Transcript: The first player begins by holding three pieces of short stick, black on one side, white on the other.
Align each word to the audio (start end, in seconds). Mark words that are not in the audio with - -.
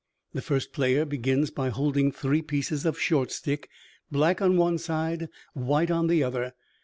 The 0.33 0.41
first 0.41 0.73
player 0.73 1.05
begins 1.05 1.51
by 1.51 1.69
holding 1.69 2.11
three 2.11 2.41
pieces 2.41 2.87
of 2.87 2.99
short 2.99 3.31
stick, 3.31 3.69
black 4.11 4.41
on 4.41 4.57
one 4.57 4.79
side, 4.79 5.29
white 5.53 5.91
on 5.91 6.07
the 6.07 6.23
other. 6.23 6.55